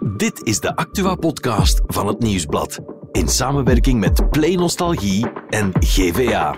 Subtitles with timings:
[0.00, 2.78] Dit is de Actua-podcast van het Nieuwsblad.
[3.12, 6.56] In samenwerking met Play Nostalgie en GVA.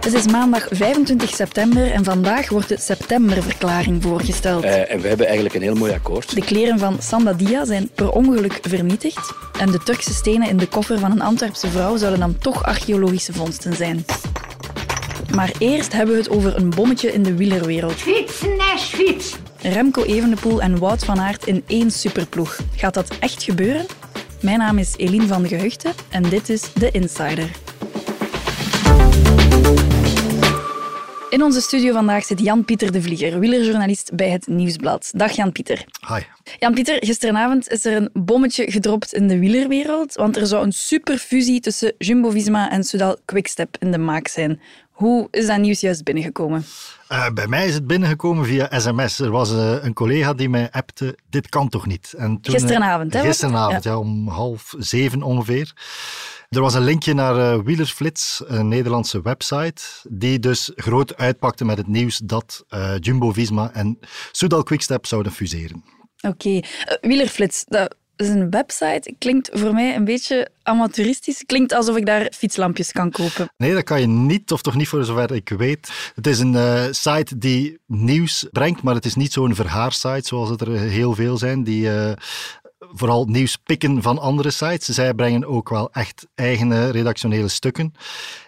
[0.00, 4.64] Het is maandag 25 september en vandaag wordt de septemberverklaring voorgesteld.
[4.64, 6.34] Uh, en we hebben eigenlijk een heel mooi akkoord.
[6.34, 9.34] De kleren van Sandadia zijn per ongeluk vernietigd.
[9.58, 13.32] En de Turkse stenen in de koffer van een Antwerpse vrouw zouden dan toch archeologische
[13.32, 14.04] vondsten zijn.
[15.34, 17.94] Maar eerst hebben we het over een bommetje in de wielerwereld.
[17.94, 19.36] Fietsen, fiets.
[19.68, 22.58] Remco Evenepoel en Wout van Aert in één superploeg.
[22.76, 23.86] Gaat dat echt gebeuren?
[24.40, 27.50] Mijn naam is Eline van de Gehuchten en dit is The Insider.
[31.30, 35.10] In onze studio vandaag zit Jan-Pieter de Vlieger, wielerjournalist bij het Nieuwsblad.
[35.14, 35.84] Dag Jan-Pieter.
[36.08, 36.20] Hi.
[36.58, 41.60] Jan-Pieter, gisteravond is er een bommetje gedropt in de wielerwereld, want er zou een superfusie
[41.60, 44.60] tussen Jumbo-Visma en Soudal Quickstep in de maak zijn.
[44.96, 46.64] Hoe is dat nieuws juist binnengekomen?
[47.12, 49.18] Uh, bij mij is het binnengekomen via sms.
[49.18, 52.14] Er was uh, een collega die mij appte, dit kan toch niet?
[52.16, 53.20] En toen, gisteravond, hè?
[53.20, 53.90] Gisteravond, ja.
[53.90, 53.98] ja.
[53.98, 55.72] om half zeven ongeveer.
[56.48, 61.78] Er was een linkje naar uh, Wielerflits, een Nederlandse website, die dus groot uitpakte met
[61.78, 62.64] het nieuws dat
[63.00, 63.98] Jumbo-Visma en
[64.32, 65.84] Soudal Quickstep zouden fuseren.
[66.20, 66.48] Oké.
[66.48, 66.64] Okay.
[67.00, 69.14] Wielerflits, dat een website.
[69.18, 71.42] Klinkt voor mij een beetje amateuristisch.
[71.46, 73.48] Klinkt alsof ik daar fietslampjes kan kopen.
[73.56, 76.12] Nee, dat kan je niet, of toch niet voor zover ik weet.
[76.14, 80.50] Het is een uh, site die nieuws brengt, maar het is niet zo'n verhaarsite zoals
[80.50, 82.12] er heel veel zijn, die uh,
[82.96, 84.86] vooral nieuws pikken van andere sites.
[84.86, 87.94] Zij brengen ook wel echt eigen redactionele stukken.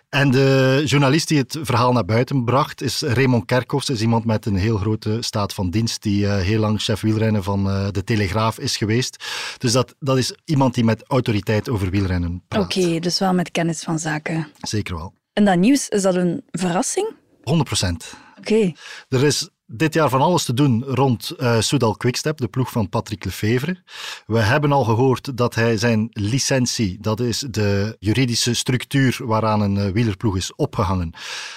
[0.09, 3.91] En de journalist die het verhaal naar buiten bracht is Raymond Kerkhoffs.
[3.91, 7.43] is iemand met een heel grote staat van dienst, die uh, heel lang chef wielrennen
[7.43, 9.25] van uh, de Telegraaf is geweest.
[9.59, 12.63] Dus dat, dat is iemand die met autoriteit over wielrennen praat.
[12.65, 14.49] Oké, dus wel met kennis van zaken.
[14.61, 15.15] Zeker wel.
[15.33, 17.09] En dat nieuws, is dat een verrassing?
[17.43, 18.15] 100 procent.
[18.39, 18.73] Oké.
[19.09, 22.89] Er is dit jaar van alles te doen rond uh, Soudal Quickstep, de ploeg van
[22.89, 23.83] Patrick Lefevre.
[24.27, 29.77] We hebben al gehoord dat hij zijn licentie, dat is de juridische structuur waaraan een
[29.77, 31.13] uh, wielerploeg is opgehangen,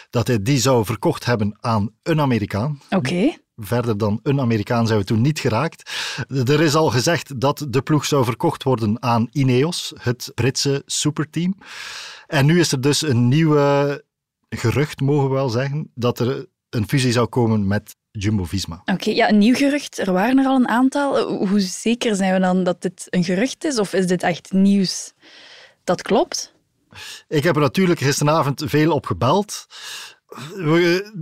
[0.09, 2.79] dat hij die zou verkocht hebben aan een Amerikaan.
[2.89, 3.37] Oké.
[3.55, 5.91] Verder dan een Amerikaan zijn we toen niet geraakt.
[6.27, 11.57] Er is al gezegd dat de ploeg zou verkocht worden aan Ineos, het Britse superteam.
[12.27, 14.03] En nu is er dus een nieuwe
[14.49, 18.81] gerucht, mogen we wel zeggen, dat er een fusie zou komen met Jumbo-Visma.
[18.85, 19.99] Oké, ja, een nieuw gerucht.
[19.99, 21.21] Er waren er al een aantal.
[21.47, 23.79] Hoe zeker zijn we dan dat dit een gerucht is?
[23.79, 25.13] Of is dit echt nieuws
[25.83, 26.53] dat klopt?
[27.27, 29.65] Ik heb er natuurlijk gisteravond veel op gebeld.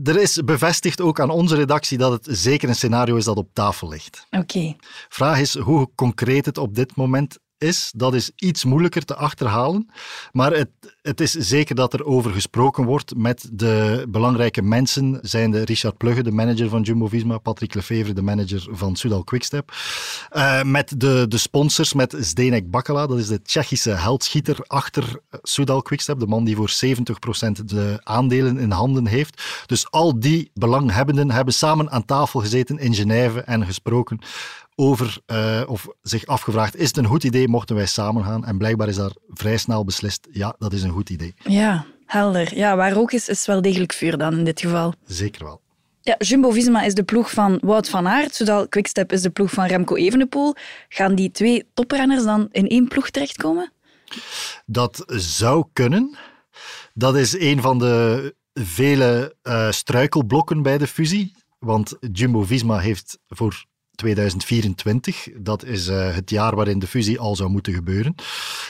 [0.03, 3.49] Er is bevestigd ook aan onze redactie dat het zeker een scenario is dat op
[3.53, 4.28] tafel ligt.
[4.29, 4.75] Oké.
[5.09, 9.90] Vraag is hoe concreet het op dit moment is, dat is iets moeilijker te achterhalen.
[10.31, 10.70] Maar het,
[11.02, 15.97] het is zeker dat er over gesproken wordt met de belangrijke mensen, zijn de Richard
[15.97, 19.72] Plugge, de manager van Jumbo-Visma, Patrick Lefevre, de manager van Soudal Quickstep,
[20.31, 25.81] uh, met de, de sponsors, met Zdenek Bakala, dat is de Tsjechische heldschieter achter Soudal
[25.81, 29.44] Quickstep, de man die voor 70% de aandelen in handen heeft.
[29.66, 34.20] Dus al die belanghebbenden hebben samen aan tafel gezeten in Genève en gesproken
[34.79, 38.45] over uh, of zich afgevraagd, is het een goed idee mochten wij samen gaan?
[38.45, 41.34] En blijkbaar is daar vrij snel beslist, ja, dat is een goed idee.
[41.44, 42.57] Ja, helder.
[42.57, 44.94] Ja, waar ook is, is wel degelijk vuur dan in dit geval.
[45.06, 45.62] Zeker wel.
[46.01, 49.66] Ja, Jumbo-Visma is de ploeg van Wout van Aert, zodat Quickstep is de ploeg van
[49.66, 50.56] Remco Evenepoel.
[50.90, 53.72] Gaan die twee toprenners dan in één ploeg terechtkomen?
[54.66, 56.17] Dat zou kunnen.
[56.94, 61.35] Dat is een van de vele uh, struikelblokken bij de fusie.
[61.59, 63.66] Want Jumbo-Visma heeft voor
[63.99, 65.27] 2024.
[65.37, 68.15] Dat is uh, het jaar waarin de fusie al zou moeten gebeuren.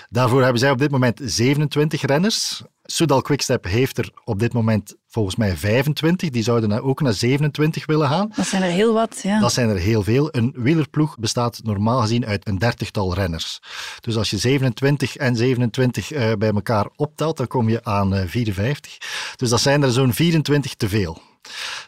[0.09, 2.62] Daarvoor hebben zij op dit moment 27 renners.
[2.84, 6.29] Soudal Quickstep heeft er op dit moment volgens mij 25.
[6.29, 8.31] Die zouden ook naar 27 willen gaan.
[8.35, 9.40] Dat zijn er heel wat, ja.
[9.40, 10.28] Dat zijn er heel veel.
[10.31, 13.59] Een wielerploeg bestaat normaal gezien uit een dertigtal renners.
[14.00, 18.22] Dus als je 27 en 27 uh, bij elkaar optelt, dan kom je aan uh,
[18.25, 18.97] 54.
[19.35, 21.22] Dus dat zijn er zo'n 24 te veel.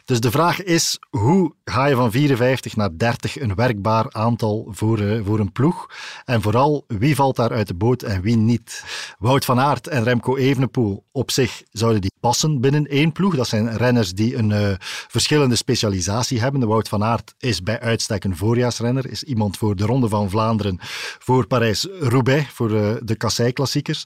[0.04, 5.00] Dus de vraag is, hoe ga je van 54 naar 30 een werkbaar aantal voor,
[5.00, 5.86] uh, voor een ploeg?
[6.24, 8.84] En vooral, wie valt daar uit de boot en wie niet?
[9.18, 13.36] Wout van Aert en Remco Evenepoel op zich zouden die passen binnen één ploeg.
[13.36, 14.72] Dat zijn renners die een uh,
[15.08, 16.60] verschillende specialisatie hebben.
[16.60, 20.30] De Wout van Aert is bij uitstek een voorjaarsrenner, is iemand voor de Ronde van
[20.30, 20.78] Vlaanderen,
[21.18, 24.04] voor Parijs-Roubaix, voor uh, de Kassei-klassiekers.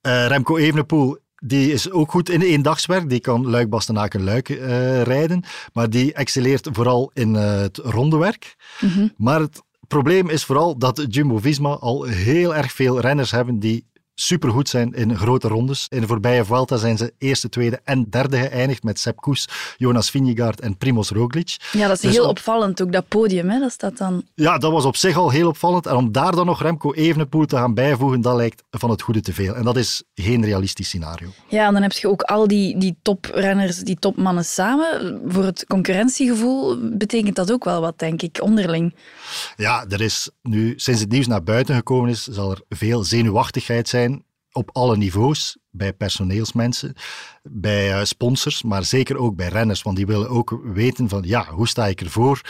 [0.00, 3.08] Remco Evenepoel die is ook goed in eendagswerk.
[3.08, 5.44] Die kan Luik, Bastenaken, Luik uh, rijden.
[5.72, 8.56] Maar die excelleert vooral in uh, het rondewerk.
[8.80, 9.12] Mm -hmm.
[9.16, 13.86] Maar het probleem is vooral dat Jumbo-Visma al heel erg veel renners hebben die
[14.20, 15.86] supergoed zijn in grote rondes.
[15.88, 20.10] In de voorbije Vuelta zijn ze eerste, tweede en derde geëindigd met Sepp Koes, Jonas
[20.10, 21.56] Vingegaard en Primoz Roglic.
[21.72, 23.50] Ja, dat is Dus heel op- opvallend ook, dat podium.
[23.50, 23.58] Hè?
[23.58, 24.22] Dat staat dan...
[24.34, 25.86] Ja, dat was op zich al heel opvallend.
[25.86, 29.20] En om daar dan nog Remco Evenepoel te gaan bijvoegen, dat lijkt van het goede
[29.20, 29.54] te veel.
[29.54, 31.28] En dat is geen realistisch scenario.
[31.48, 35.20] Ja, en dan heb je ook al die, die toprenners, die topmannen samen.
[35.26, 38.94] Voor het concurrentiegevoel betekent dat ook wel wat, denk ik, onderling.
[39.56, 43.88] Ja, er is nu, sinds het nieuws naar buiten gekomen is, zal er veel zenuwachtigheid
[43.88, 44.04] zijn
[44.56, 45.56] op alle niveaus.
[45.70, 46.94] Bij personeelsmensen,
[47.42, 49.82] bij eh, sponsors, maar zeker ook bij renners.
[49.82, 52.40] Want die willen ook weten van, ja, hoe sta ik ervoor?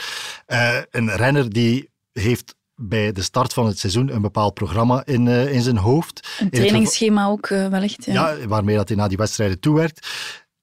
[0.45, 5.27] Eh, een renner die heeft bij de start van het seizoen een bepaald programma in,
[5.27, 6.37] eh, in zijn hoofd.
[6.39, 8.05] Een trainingsschema ook wellicht.
[8.05, 8.29] Ja.
[8.29, 10.07] ja, waarmee dat hij naar die wedstrijden toewerkt.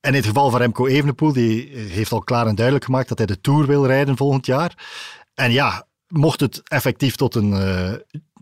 [0.01, 3.19] En in het geval van Remco Evenepoel, die heeft al klaar en duidelijk gemaakt dat
[3.19, 4.85] hij de Tour wil rijden volgend jaar.
[5.35, 7.53] En ja, mocht het effectief tot een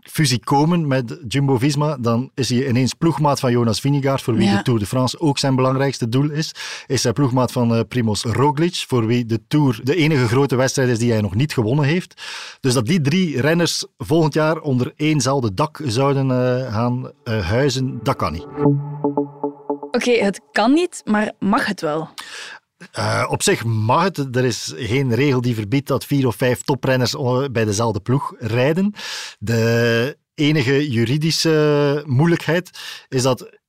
[0.02, 4.56] fusie komen met Jumbo-Visma, dan is hij ineens ploegmaat van Jonas Vingegaard, voor wie Ja.
[4.56, 6.54] de Tour de France ook zijn belangrijkste doel is.
[6.86, 10.88] Is hij ploegmaat van eh, Primoz Roglic, voor wie de Tour de enige grote wedstrijd
[10.88, 12.22] is die hij nog niet gewonnen heeft.
[12.60, 17.98] Dus dat die drie renners volgend jaar onder éénzelfde dak zouden eh, gaan eh, huizen,
[18.02, 18.46] dat kan niet.
[19.90, 22.08] Oké, het kan niet, maar mag het wel?
[22.92, 24.36] Eh, op zich mag het.
[24.36, 27.16] Er is geen regel die verbiedt dat vier of vijf toprenners
[27.52, 28.94] bij dezelfde ploeg rijden.
[29.38, 33.60] De enige juridische moeilijkheid is dat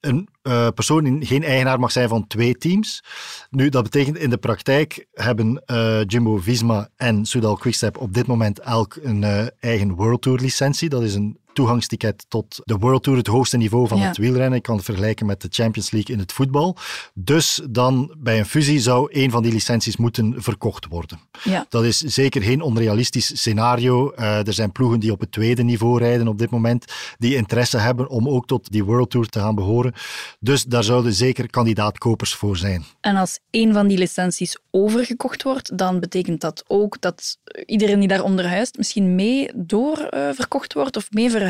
[0.00, 3.02] een eh, persoon geen eigenaar mag zijn van twee teams.
[3.50, 8.58] Nu, dat betekent in de praktijk hebben eh, Jumbo-Visma en Soudal Quickstep op dit moment
[8.58, 10.88] elk een eigen World Tour licentie.
[10.88, 14.06] Dat is een toegangsticket tot de World Tour, het hoogste niveau van Ja.
[14.06, 14.58] het wielrennen.
[14.58, 16.76] Ik kan het vergelijken met de Champions League in het voetbal.
[17.14, 21.20] Dus dan bij een fusie zou één van die licenties moeten verkocht worden.
[21.44, 21.66] Ja.
[21.68, 24.10] Dat is zeker geen onrealistisch scenario.
[24.10, 26.84] Eh, er zijn ploegen die op het tweede niveau rijden op dit moment,
[27.18, 29.92] die interesse hebben om ook tot die World Tour te gaan behoren.
[30.40, 32.84] Dus daar zouden zeker kandidaat-kopers voor zijn.
[33.00, 38.08] En als één van die licenties overgekocht wordt, dan betekent dat ook dat iedereen die
[38.08, 41.46] daaronder huist misschien mee doorverkocht wordt of mee verhuist.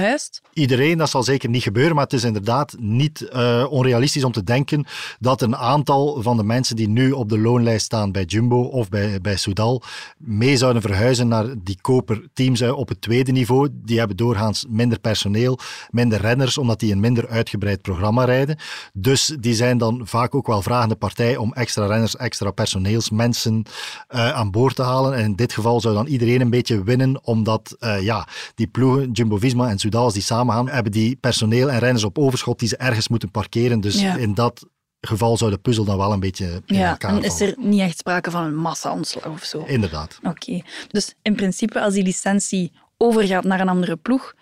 [0.53, 4.45] Iedereen, dat zal zeker niet gebeuren, maar het is inderdaad niet eh, onrealistisch om te
[4.45, 4.87] denken
[5.19, 8.89] dat een aantal van de mensen die nu op de loonlijst staan bij Jumbo of
[8.89, 9.83] bij, bij Soudal
[10.17, 13.69] mee zouden verhuizen naar die koperteams eh, op het tweede niveau.
[13.73, 15.59] Die hebben doorgaans minder personeel,
[15.91, 18.59] minder renners, omdat die een minder uitgebreid programma rijden.
[18.93, 23.63] Dus die zijn dan vaak ook wel vragende partij om extra renners, extra personeelsmensen
[24.09, 25.15] eh, aan boord te halen.
[25.15, 29.69] En in dit geval zou dan iedereen een beetje winnen, omdat ja, die ploegen, Jumbo-Visma
[29.69, 32.77] en Soudal, als die samen gaan, hebben die personeel en renners op overschot die ze
[32.77, 33.81] ergens moeten parkeren.
[33.81, 34.17] Dus Ja.
[34.17, 34.67] in dat
[35.01, 37.81] geval zou de puzzel dan wel een beetje in Ja, elkaar en is er niet
[37.81, 39.65] echt sprake van een massa-ontslag of zo.
[39.67, 40.19] Inderdaad.
[40.23, 44.35] Oké, dus in principe als die licentie overgaat naar een andere ploeg,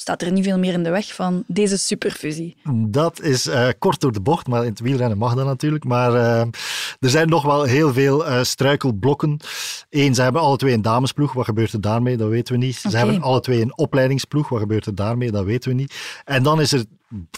[0.00, 2.56] staat er niet veel meer in de weg van deze superfusie.
[2.72, 5.84] Dat is eh, kort door de bocht, maar in het wielrennen mag dat natuurlijk.
[5.84, 6.40] Maar eh,
[7.00, 9.40] er zijn nog wel heel veel eh, struikelblokken.
[9.90, 11.32] Eén, ze hebben alle twee een damesploeg.
[11.32, 12.16] Wat gebeurt er daarmee?
[12.16, 12.76] Dat weten we niet.
[12.76, 14.48] Ze hebben alle twee een opleidingsploeg.
[14.48, 15.30] Wat gebeurt er daarmee?
[15.30, 15.94] Dat weten we niet.
[16.24, 16.84] En dan is er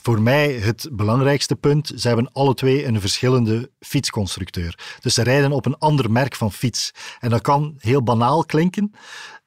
[0.03, 1.93] voor mij het belangrijkste punt.
[1.97, 4.79] Ze hebben alle twee een verschillende fietsconstructeur.
[5.01, 6.91] Dus ze rijden op een ander merk van fiets.
[7.21, 8.93] En dat kan heel banaal klinken.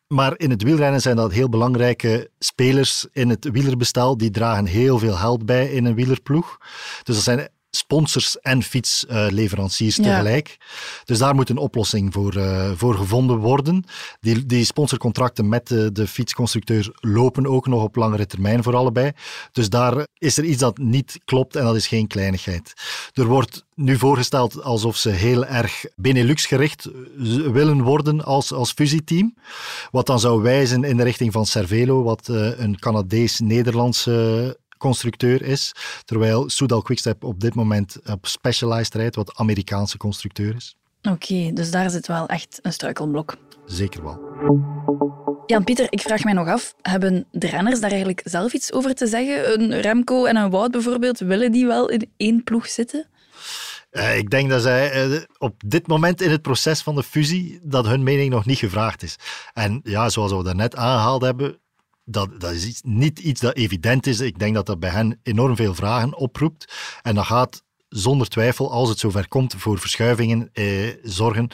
[0.08, 4.18] Maar in het wielrennen zijn dat heel belangrijke spelers in het wielerbestel.
[4.18, 6.58] Die dragen heel veel geld bij in een wielerploeg.
[7.04, 10.58] Dus dat zijn sponsors en fietsleveranciers tegelijk.
[11.06, 13.84] Dus daar moet een oplossing voor, eh, voor gevonden worden.
[14.20, 19.12] Die, die sponsorcontracten met de, de fietsconstructeurs lopen ook nog op langere termijn voor allebei.
[19.52, 22.74] Dus daar is er iets dat niet klopt en dat is geen kleinigheid.
[23.14, 26.92] Er wordt nu voorgesteld alsof ze heel erg Benelux gericht eh,
[27.52, 29.36] willen worden als, als fusieteam.
[29.92, 35.72] Wat dan zou wijzen in de richting van Cervelo, wat eh, een Canadees-Nederlandse constructeur is.
[36.06, 40.76] Terwijl Soudal Quickstep op dit moment op Specialized rijdt, wat Amerikaanse constructeur is.
[41.02, 43.36] Oké, dus daar zit wel echt een struikelblok.
[43.66, 44.20] Zeker wel.
[45.46, 49.08] Jan-Pieter, ik vraag mij nog af, hebben de renners daar eigenlijk zelf iets over te
[49.08, 49.62] zeggen?
[49.62, 53.08] Een Remco en een Wout bijvoorbeeld, willen die wel in één ploeg zitten?
[53.90, 57.60] Eh, ik denk dat zij eh, op dit moment in het proces van de fusie,
[57.64, 59.16] dat hun mening nog niet gevraagd is.
[59.54, 61.58] En ja, zoals we daarnet aangehaald hebben,
[62.06, 64.20] dat, dat is niet iets dat evident is.
[64.20, 66.74] Ik denk dat dat bij hen enorm veel vragen oproept.
[67.02, 70.66] En dat gaat zonder twijfel, als het zover komt, voor verschuivingen eh,
[71.04, 71.48] zorgen.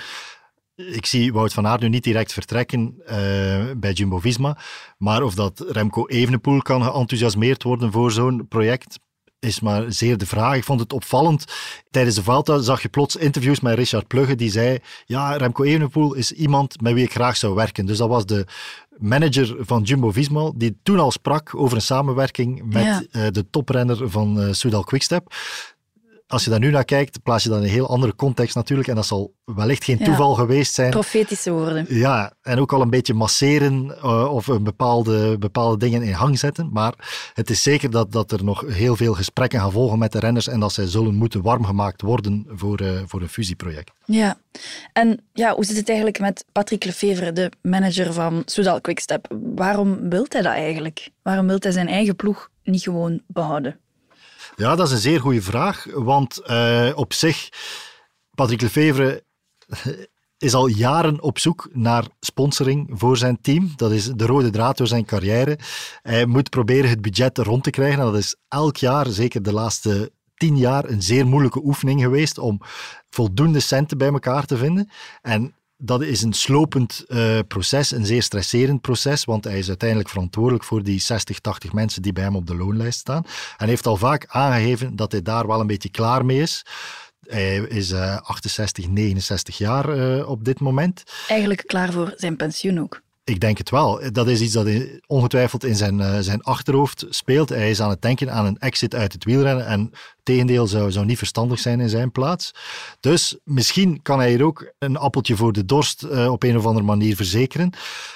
[0.76, 3.18] Ik zie Wout van Aert nu niet direct vertrekken eh,
[3.78, 4.58] bij Jumbo-Visma,
[4.98, 9.00] maar of dat Remco Evenepoel kan geenthousiasmeerd worden voor zo'n project,
[9.40, 10.56] is maar zeer de vraag.
[10.56, 11.46] Ik vond het opvallend.
[11.92, 16.14] Tijdens de Vuelta zag je plots interviews met Richard Plugge die zei ja, Remco Evenepoel
[16.14, 17.86] is iemand met wie ik graag zou werken.
[17.86, 18.46] Dus dat was de
[19.00, 23.04] manager van Jumbo-Visma, die toen al sprak over een samenwerking met Ja.
[23.12, 25.34] eh, de toprenner van eh Soudal Quickstep.
[26.30, 28.88] Als je daar nu naar kijkt, plaats je dat in een heel andere context natuurlijk.
[28.90, 30.06] En dat zal wellicht geen Ja.
[30.06, 30.90] toeval geweest zijn.
[30.90, 31.86] Profetische woorden.
[31.90, 36.40] Ja, en ook al een beetje masseren eh, of een bepaalde, bepaalde dingen in hang
[36.40, 36.70] zetten.
[36.74, 36.94] Maar
[37.34, 40.48] het is zeker dat, dat er nog heel veel gesprekken gaan volgen met de renners
[40.48, 43.92] en dat zij zullen moeten warm gemaakt worden voor, eh, voor een fusieproject.
[44.06, 44.38] Ja.
[44.94, 49.28] En ja, hoe zit het eigenlijk met Patrick Lefevre, de manager van Soudal Quickstep?
[49.56, 51.10] Waarom wil hij dat eigenlijk?
[51.22, 53.80] Waarom wil hij zijn eigen ploeg niet gewoon behouden?
[54.56, 57.50] Ja, dat is een zeer goede vraag, want eh, op zich,
[58.36, 59.24] Patrick Lefevre
[60.38, 63.74] is al jaren op zoek naar sponsoring voor zijn team.
[63.76, 65.60] Dat is de rode draad door zijn carrière.
[66.02, 68.00] Hij moet proberen het budget rond te krijgen.
[68.00, 72.38] En dat is elk jaar, zeker de laatste tien jaar, een zeer moeilijke oefening geweest
[72.38, 72.62] om
[73.10, 74.90] voldoende centen bij elkaar te vinden.
[75.22, 80.10] En dat is een slopend eh, proces, een zeer stresserend proces, want hij is uiteindelijk
[80.10, 83.26] verantwoordelijk voor die 60, 80 mensen die bij hem op de loonlijst staan.
[83.58, 86.66] En heeft al vaak aangegeven dat hij daar wel een beetje klaar mee is.
[87.28, 91.04] Hij is eh, 68, 69 jaar eh, op dit moment.
[91.28, 93.02] Eigenlijk klaar voor zijn pensioen ook.
[93.30, 94.02] Ik denk het wel.
[94.12, 94.68] Dat is iets dat
[95.08, 97.50] ongetwijfeld in zijn, eh, zijn achterhoofd speelt.
[97.50, 99.66] Hij is aan het denken aan een exit uit het wielrennen.
[99.66, 99.92] En
[100.24, 102.54] tegendeel zou, zou niet verstandig zijn in zijn plaats.
[103.00, 106.66] Dus misschien kan hij hier ook een appeltje voor de dorst eh, op een of
[106.66, 107.74] andere manier verzekeren.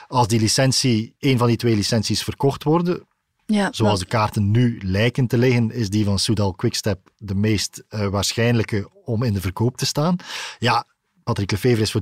[0.07, 3.07] Als die licentie, een van die twee licenties verkocht worden,
[3.45, 7.83] Ja, zoals de kaarten nu lijken te liggen, is die van Soudal Quickstep de meest
[7.89, 10.15] eh, waarschijnlijke om in de verkoop te staan.
[10.59, 10.85] Ja,
[11.23, 12.01] Patrick Lefevre is voor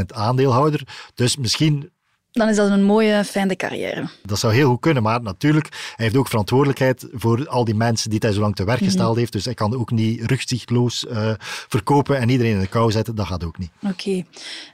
[0.06, 1.10] aandeelhouder.
[1.14, 1.90] Dus misschien
[2.32, 4.08] dan is dat een mooie, fijne carrière.
[4.22, 8.10] dat zou heel goed kunnen, maar natuurlijk, hij heeft ook verantwoordelijkheid voor al die mensen
[8.10, 9.32] die hij zo lang te werk gesteld heeft.
[9.32, 11.32] Dus hij kan ook niet rugzichtloos eh,
[11.68, 13.14] verkopen en iedereen in de kou zetten.
[13.14, 13.70] Dat gaat ook niet.
[13.82, 14.24] Oké.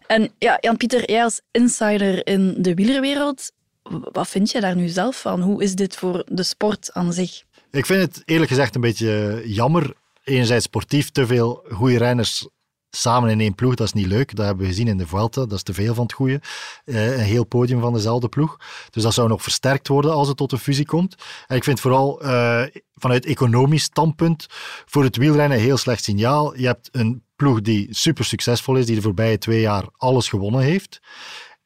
[0.06, 3.52] En ja, Jan-Pieter, jij als insider in de wielerwereld,
[4.12, 5.40] wat vind je daar nu zelf van?
[5.40, 7.42] Hoe is dit voor de sport aan zich?
[7.70, 9.94] Ik vind het eerlijk gezegd een beetje jammer.
[10.24, 12.48] Enerzijds sportief, te veel goede renners
[13.00, 14.34] samen in één ploeg, dat is niet leuk.
[14.34, 16.40] Dat hebben we gezien in de Vuelta, dat is te veel van het goede.
[16.84, 18.56] Eh, een heel podium van dezelfde ploeg.
[18.90, 21.14] Dus dat zou nog versterkt worden als het tot een fusie komt.
[21.46, 22.62] En ik vind vooral eh,
[22.94, 24.46] vanuit economisch standpunt
[24.86, 26.56] voor het wielrennen een heel slecht signaal.
[26.56, 30.60] Je hebt een ploeg die super succesvol is, die de voorbije twee jaar alles gewonnen
[30.60, 31.00] heeft.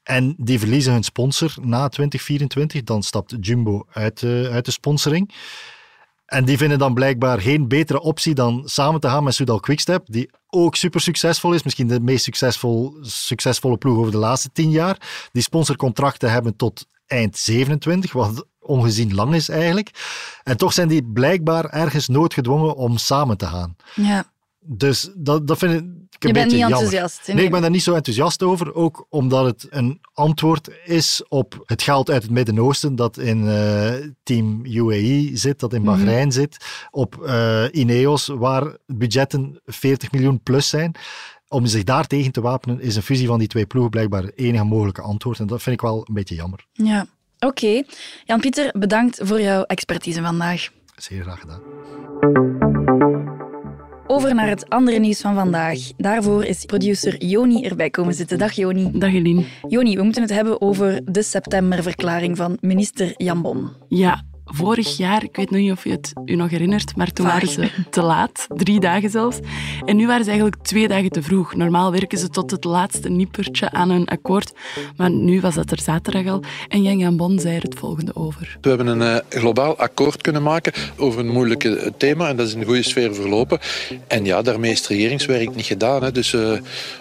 [0.03, 2.83] En die verliezen hun sponsor na 2024.
[2.83, 5.33] Dan stapt Jumbo uit, uit de sponsoring.
[6.31, 10.07] En die vinden dan blijkbaar geen betere optie dan samen te gaan met Soudal Quickstep,
[10.07, 11.63] die ook super succesvol is.
[11.63, 15.29] Misschien de meest succesvol, succesvolle ploeg over de laatste tien jaar.
[15.33, 19.91] Die sponsorcontracten hebben tot eind 27, wat ongezien lang is eigenlijk.
[20.43, 23.77] En toch zijn die blijkbaar ergens noodgedwongen om samen te gaan.
[23.95, 24.25] Ja,
[24.61, 25.89] Dus dat, dat vind ik
[26.25, 27.33] een je bent niet enthousiast.
[27.33, 28.75] Nee, ik ben daar niet zo enthousiast over.
[28.75, 33.93] Ook omdat het een antwoord is op het geld uit het Midden-Oosten dat in eh,
[34.23, 35.91] team UAE zit, dat in Mhm.
[35.91, 36.65] Bahrein zit.
[36.91, 40.95] Op eh, Ineos, waar budgetten 40 miljoen plus zijn.
[41.49, 44.39] Om zich daar tegen te wapenen, is een fusie van die twee ploegen blijkbaar het
[44.39, 45.39] enige mogelijke antwoord.
[45.39, 46.67] En dat vind ik wel een beetje jammer.
[46.73, 47.07] Ja,
[47.39, 47.83] oké.
[48.25, 50.69] Jan-Pieter, bedankt voor jouw expertise vandaag.
[50.97, 52.50] Zeer graag gedaan.
[54.11, 55.79] Over naar het andere nieuws van vandaag.
[55.97, 58.39] Daarvoor is producer Joni erbij komen zitten.
[58.39, 58.91] Dag Joni.
[58.93, 59.45] Dag Eline.
[59.69, 63.69] Joni, we moeten het hebben over de septemberverklaring van minister Jan Bon.
[63.89, 67.27] Ja, vorig jaar, ik weet nog niet of je het u nog herinnert, maar toen
[67.27, 69.39] waren ze te laat, drie dagen zelfs.
[69.85, 71.55] En nu waren ze eigenlijk twee dagen te vroeg.
[71.55, 74.53] Normaal werken ze tot het laatste nippertje aan een akkoord,
[74.97, 76.43] maar nu was dat er zaterdag al.
[76.69, 78.59] En Jan Jan Bon zei er het volgende over.
[78.61, 82.47] We hebben een eh, globaal akkoord kunnen maken over een moeilijk eh, thema en dat
[82.47, 83.59] is in een goede sfeer verlopen.
[84.07, 86.53] En ja, daarmee is het regeringswerk niet gedaan, hè, dus eh,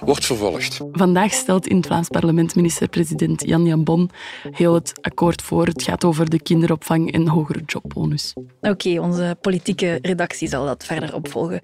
[0.02, 0.80] wordt vervolgd.
[0.92, 4.10] Vandaag stelt in het Vlaams parlement minister-president Jan Jan Bon
[4.52, 5.66] heel het akkoord voor.
[5.66, 8.34] Het gaat over de kinderopvang en hogere jobbonus.
[8.62, 11.62] Oké, onze politieke redactie zal dat verder opvolgen.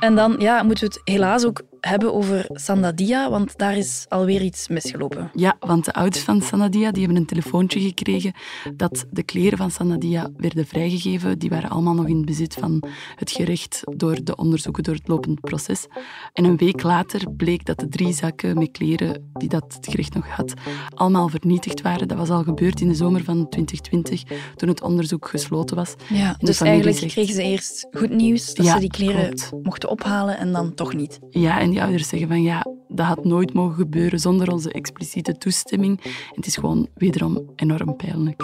[0.00, 4.42] En dan ja, moeten we het helaas ook hebben over Sandadia, want daar is alweer
[4.42, 5.30] iets misgelopen.
[5.34, 8.32] Ja, want de ouders van Sanadia die hebben een telefoontje gekregen
[8.74, 11.38] dat de kleren van Sanadia werden vrijgegeven.
[11.38, 12.82] Die waren allemaal nog in bezit van
[13.16, 15.86] het gerecht door de onderzoeken, door het lopend proces.
[16.32, 20.14] En een week later bleek dat de drie zakken met kleren die dat het gerecht
[20.14, 20.54] nog had,
[20.94, 22.08] allemaal vernietigd waren.
[22.08, 24.22] Dat was al gebeurd in de zomer van 2020,
[24.56, 25.94] toen het onderzoek gesloten was.
[26.08, 29.50] Ja, dus eigenlijk zegt- kregen ze eerst goed nieuws dat Ja, ze die kleren klopt.
[29.62, 31.18] mochten ophalen en dan toch niet.
[31.30, 35.38] Ja, en die ouders zeggen van ja, dat had nooit mogen gebeuren zonder onze expliciete
[35.38, 36.00] toestemming.
[36.04, 38.42] En het is gewoon wederom enorm pijnlijk.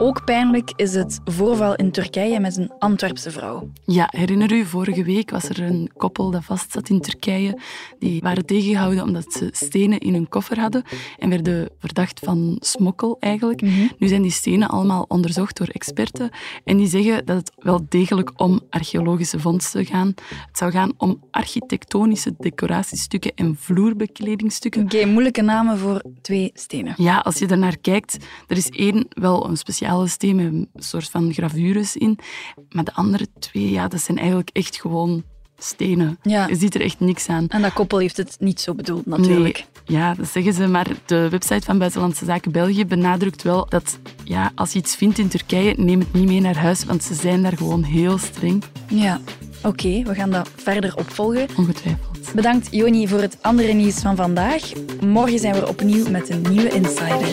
[0.00, 3.70] Ook pijnlijk is het voorval in Turkije met een Antwerpse vrouw.
[3.84, 7.58] Ja, herinner u, vorige week was er een koppel dat vastzat in Turkije.
[7.98, 10.82] Die waren tegengehouden omdat ze stenen in hun koffer hadden
[11.18, 13.60] en werden verdacht van smokkel eigenlijk.
[13.98, 16.30] Nu zijn die stenen allemaal onderzocht door experten
[16.64, 20.06] en die zeggen dat het wel degelijk om archeologische vondsten gaat.
[20.06, 24.82] Het zou gaan om architectonische decoratiestukken en vloerbekledingstukken.
[24.82, 26.94] Oké, moeilijke namen voor twee stenen.
[26.96, 31.10] Ja, als je ernaar kijkt, er is één wel een speciale steen met een soort
[31.10, 32.18] van gravures in,
[32.70, 35.22] maar de andere twee, ja, dat zijn eigenlijk echt gewoon
[35.58, 36.18] stenen.
[36.22, 36.46] Ja.
[36.46, 37.48] Je ziet er echt niks aan.
[37.48, 39.66] En dat koppel heeft het niet zo bedoeld, natuurlijk.
[39.86, 43.98] Nee, ja, dat zeggen ze, maar de website van Buitenlandse Zaken België benadrukt wel dat
[44.24, 47.14] ja, als je iets vindt in Turkije, neem het niet mee naar huis, want ze
[47.14, 48.62] zijn daar gewoon heel streng.
[48.88, 49.20] Ja,
[49.62, 51.46] oké, we gaan dat verder opvolgen.
[51.56, 52.32] Ongetwijfeld.
[52.34, 54.72] Bedankt Joni voor het andere nieuws van vandaag.
[55.00, 57.32] Morgen zijn we opnieuw met een nieuwe Insider.